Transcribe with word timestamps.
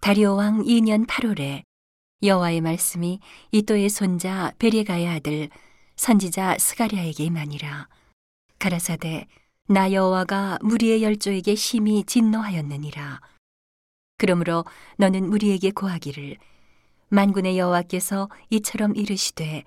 다리오 0.00 0.34
왕 0.36 0.64
2년 0.64 1.06
8월에 1.06 1.62
여호와의 2.22 2.62
말씀이 2.62 3.20
이또의 3.52 3.90
손자 3.90 4.50
베레가의 4.58 5.06
아들 5.06 5.50
선지자 5.96 6.56
스가랴에게 6.58 7.24
임하니라. 7.24 7.86
가라사대 8.58 9.26
나 9.68 9.92
여호와가 9.92 10.58
무리의 10.62 11.02
열조에게 11.02 11.54
심히 11.54 12.02
진노하였느니라. 12.04 13.20
그러므로 14.16 14.64
너는 14.96 15.28
무리에게 15.28 15.70
고하기를 15.70 16.38
만군의 17.10 17.58
여호와께서 17.58 18.30
이처럼 18.48 18.96
이르시되 18.96 19.64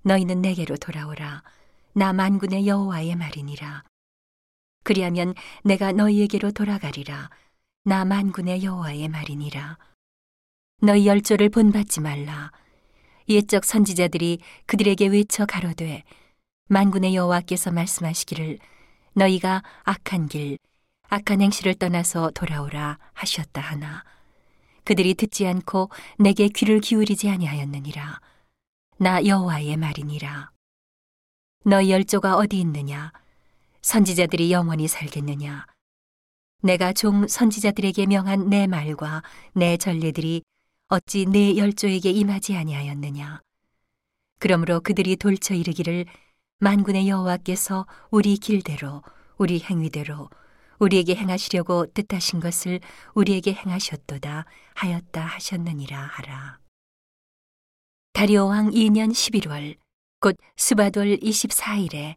너희는 0.00 0.40
내게로 0.40 0.78
돌아오라. 0.78 1.42
나 1.92 2.14
만군의 2.14 2.66
여호와의 2.66 3.16
말이니라. 3.16 3.84
그리하면 4.82 5.34
내가 5.62 5.92
너희에게로 5.92 6.52
돌아가리라 6.52 7.28
나 7.86 8.06
만군의 8.06 8.64
여호와의 8.64 9.08
말이니라. 9.08 9.76
너희 10.80 11.06
열조를 11.06 11.50
본받지 11.50 12.00
말라. 12.00 12.50
옛적 13.28 13.66
선지자들이 13.66 14.38
그들에게 14.64 15.06
외쳐 15.08 15.44
가로되 15.44 16.02
만군의 16.68 17.14
여호와께서 17.14 17.72
말씀하시기를 17.72 18.58
너희가 19.12 19.62
악한 19.82 20.28
길 20.28 20.58
악한 21.10 21.42
행실을 21.42 21.74
떠나서 21.74 22.30
돌아오라 22.30 22.98
하셨다 23.12 23.60
하나. 23.60 24.02
그들이 24.84 25.12
듣지 25.12 25.46
않고 25.46 25.90
내게 26.18 26.48
귀를 26.48 26.80
기울이지 26.80 27.28
아니하였느니라. 27.28 28.18
나 28.96 29.26
여호와의 29.26 29.76
말이니라. 29.76 30.50
너희 31.66 31.90
열조가 31.90 32.36
어디 32.36 32.58
있느냐? 32.60 33.12
선지자들이 33.82 34.52
영원히 34.52 34.88
살겠느냐 34.88 35.66
내가 36.64 36.94
종 36.94 37.28
선지자들에게 37.28 38.06
명한 38.06 38.48
내 38.48 38.66
말과 38.66 39.22
내 39.52 39.76
전례들이 39.76 40.42
어찌 40.88 41.26
내 41.26 41.58
열조에게 41.58 42.10
임하지 42.10 42.56
아니하였느냐 42.56 43.42
그러므로 44.38 44.80
그들이 44.80 45.16
돌쳐 45.16 45.52
이르기를 45.52 46.06
만군의 46.60 47.06
여호와께서 47.06 47.86
우리 48.10 48.38
길대로 48.38 49.02
우리 49.36 49.60
행위대로 49.60 50.30
우리에게 50.78 51.14
행하시려고 51.16 51.86
뜻하신 51.92 52.40
것을 52.40 52.80
우리에게 53.14 53.52
행하셨도다 53.52 54.46
하였다 54.74 55.20
하셨느니라 55.22 55.98
하라. 55.98 56.58
다리오 58.14 58.46
왕 58.46 58.70
2년 58.70 59.10
11월 59.12 59.76
곧 60.20 60.36
스바돌 60.56 61.18
24일에 61.18 62.16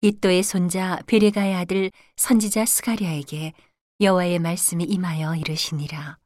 이또의 0.00 0.42
손자 0.42 1.00
베레가의 1.06 1.54
아들 1.54 1.90
선지자 2.16 2.66
스가랴에게 2.66 3.52
여호와의 4.00 4.38
말씀이 4.38 4.84
임하여 4.84 5.34
이르시니라. 5.34 6.18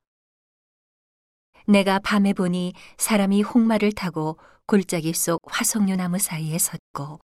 내가 1.67 1.99
밤에 2.01 2.35
보니 2.35 2.75
사람이 2.99 3.41
홍마를 3.41 3.93
타고 3.93 4.39
골짜기 4.67 5.15
속 5.15 5.41
화석류 5.47 5.97
나무 5.97 6.19
사이에 6.19 6.59
섰고 6.59 7.21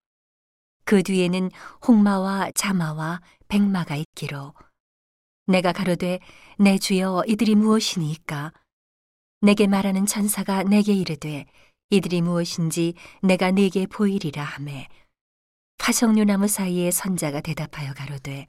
그 0.84 1.02
뒤에는 1.02 1.50
홍마와 1.88 2.52
자마와 2.56 3.22
백마가 3.48 3.96
있기로 3.96 4.54
내가 5.48 5.72
가로되 5.72 6.20
내 6.60 6.78
주여 6.78 7.24
이들이 7.26 7.56
무엇이니까 7.56 8.52
내게 9.40 9.68
말하는 9.68 10.06
천사가 10.06 10.64
내게 10.64 10.94
이르되 10.94 11.46
이들이 11.90 12.22
무엇인지 12.22 12.96
내가 13.22 13.52
네게 13.52 13.88
보이리라 13.88 14.44
하매 14.44 14.88
화석류 15.80 16.26
나무 16.26 16.50
사이에 16.50 16.92
선자가 16.92 17.40
대답하여 17.40 17.94
가로되 17.94 18.48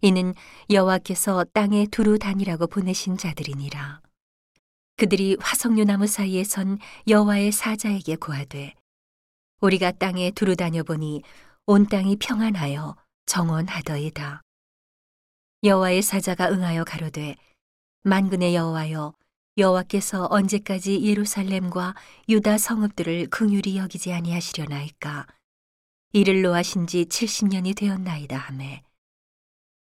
이는 0.00 0.34
여호와께서 0.70 1.44
땅에 1.52 1.86
두루 1.86 2.18
다니라고 2.18 2.66
보내신 2.66 3.16
자들이니라 3.16 4.00
그들이 4.96 5.36
화석류 5.40 5.84
나무 5.84 6.06
사이에 6.06 6.44
선 6.44 6.78
여호와의 7.08 7.52
사자에게 7.52 8.16
고하되 8.16 8.74
우리가 9.60 9.92
땅에 9.92 10.30
두루 10.30 10.56
다녀보니 10.56 11.22
온 11.66 11.86
땅이 11.86 12.16
평안하여 12.16 12.96
정원하더이다. 13.26 14.42
여호와의 15.62 16.02
사자가 16.02 16.50
응하여 16.50 16.84
가로되 16.84 17.36
만군의 18.02 18.54
여호와여 18.54 19.14
여호와께서 19.56 20.28
언제까지 20.30 21.02
예루살렘과 21.02 21.94
유다 22.28 22.58
성읍들을 22.58 23.28
긍휼히 23.28 23.76
여기지 23.76 24.12
아니하시려나이까 24.12 25.26
이를 26.12 26.42
노하신 26.42 26.86
지 26.86 27.04
70년이 27.04 27.76
되었나이다 27.76 28.36
하매 28.36 28.82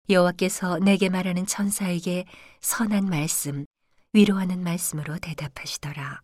여호와께서 0.08 0.78
내게 0.78 1.08
말하는 1.08 1.46
천사에게 1.46 2.24
선한 2.60 3.06
말씀 3.08 3.66
위로하는 4.12 4.62
말씀으로 4.62 5.18
대답하시더라 5.18 6.22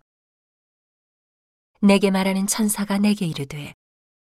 내게 1.80 2.10
말하는 2.10 2.46
천사가 2.46 2.98
내게 2.98 3.26
이르되 3.26 3.74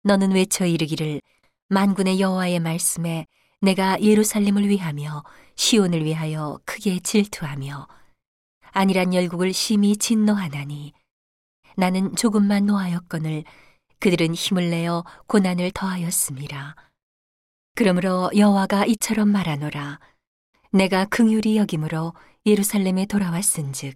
너는 0.03 0.33
외쳐 0.33 0.67
이르기를 0.67 1.23
만군의 1.69 2.21
여호와의 2.21 2.61
말씀에 2.61 3.27
내가 3.61 4.01
예루살렘을 4.01 4.69
위하며 4.69 5.25
시온을 5.57 6.05
위하여 6.05 6.61
크게 6.65 7.01
질투하며 7.01 7.89
아니란 8.73 9.15
열국을 9.15 9.53
심히 9.53 9.97
진노하나니 9.97 10.93
나는 11.77 12.15
조금만 12.17 12.67
노하였거늘 12.67 13.45
그들은 13.99 14.35
힘을 14.35 14.71
내어 14.71 15.05
고난을 15.27 15.73
더하였습니다. 15.73 16.77
그러므로 17.79 18.29
여호와가 18.37 18.87
이처럼 18.87 19.29
말하노라 19.29 20.01
내가 20.73 21.05
긍휼히 21.05 21.57
여김으로 21.59 22.13
예루살렘에 22.45 23.07
돌아왔은즉 23.07 23.95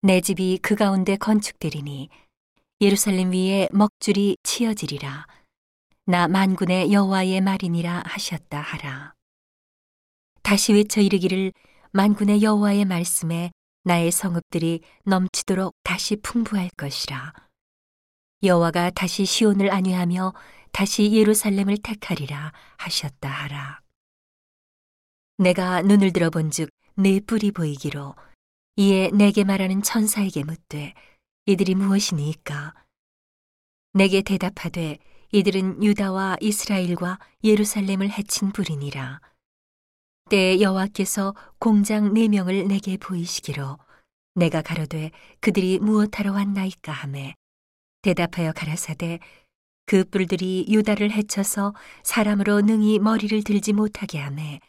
내 0.00 0.22
집이 0.22 0.60
그 0.62 0.74
가운데 0.74 1.18
건축되리니 1.18 2.08
예루살렘 2.80 3.32
위에 3.32 3.68
먹줄이 3.72 4.38
치어지리라. 4.42 5.26
나 6.06 6.28
만군의 6.28 6.94
여호와의 6.94 7.42
말이니라 7.42 8.04
하셨다 8.06 8.58
하라. 8.58 9.12
다시 10.42 10.72
외쳐 10.72 11.02
이르기를 11.02 11.52
만군의 11.92 12.42
여호와의 12.42 12.86
말씀에 12.86 13.50
나의 13.82 14.12
성읍들이 14.12 14.80
넘치도록 15.04 15.74
다시 15.82 16.16
풍부할 16.16 16.70
것이라. 16.78 17.34
여호와가 18.44 18.90
다시 18.90 19.24
시온을 19.24 19.72
안위하며 19.72 20.34
다시 20.72 21.12
예루살렘을 21.12 21.78
택하리라 21.78 22.52
하셨다 22.76 23.28
하라. 23.28 23.80
내가 25.38 25.82
눈을 25.82 26.12
들어본즉 26.12 26.70
내 26.96 27.20
뿔이 27.20 27.52
보이기로 27.52 28.14
이에 28.76 29.10
내게 29.10 29.44
말하는 29.44 29.82
천사에게 29.82 30.44
묻되 30.44 30.94
이들이 31.46 31.74
무엇이니까? 31.74 32.74
내게 33.92 34.22
대답하되 34.22 34.98
이들은 35.32 35.82
유다와 35.82 36.36
이스라엘과 36.40 37.18
예루살렘을 37.42 38.10
해친 38.10 38.52
불이니라. 38.52 39.20
때 40.30 40.60
여호와께서 40.60 41.34
공장 41.58 42.14
네 42.14 42.28
명을 42.28 42.66
내게 42.68 42.96
보이시기로 42.96 43.78
내가 44.34 44.62
가로되 44.62 45.10
그들이 45.40 45.78
무엇하러 45.78 46.32
왔나이까 46.32 46.92
하매 46.92 47.34
대답하여 48.04 48.52
가라사대 48.52 49.18
그 49.86 50.04
뿔들이 50.04 50.66
유다를 50.68 51.10
해쳐서 51.10 51.72
사람으로 52.02 52.60
능히 52.60 52.98
머리를 52.98 53.42
들지 53.42 53.72
못하게 53.72 54.18
하매 54.18 54.60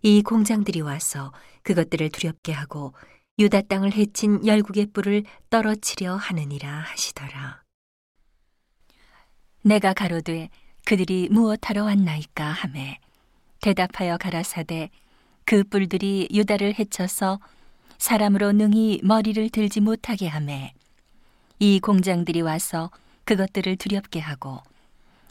이 0.00 0.22
공장들이 0.22 0.80
와서 0.80 1.34
그것들을 1.64 2.08
두렵게 2.08 2.52
하고 2.52 2.94
유다 3.38 3.62
땅을 3.62 3.92
해친 3.92 4.46
열국의 4.46 4.86
뿔을 4.86 5.24
떨어치려 5.50 6.16
하느니라 6.16 6.70
하시더라. 6.70 7.62
내가 9.62 9.92
가로되 9.92 10.48
그들이 10.86 11.28
무엇하러 11.30 11.84
왔나이까 11.84 12.42
하매 12.42 12.98
대답하여 13.60 14.16
가라사대 14.16 14.88
그 15.44 15.62
뿔들이 15.62 16.28
유다를 16.32 16.78
해쳐서 16.78 17.38
사람으로 17.98 18.52
능히 18.52 19.00
머리를 19.04 19.50
들지 19.50 19.80
못하게 19.80 20.26
하매 20.26 20.72
이 21.62 21.78
공장들이 21.78 22.40
와서 22.40 22.90
그것들을 23.24 23.76
두렵게 23.76 24.18
하고 24.18 24.58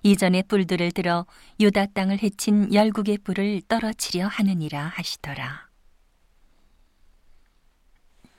이전에 0.02 0.44
뿔들을 0.44 0.94
들어 0.94 1.26
유다 1.60 1.88
땅을 1.88 2.24
해친 2.24 2.74
열국의 2.74 3.18
뿔을 3.18 3.64
떨어치려 3.68 4.28
하느니라 4.28 4.94
하시더라. 4.96 5.71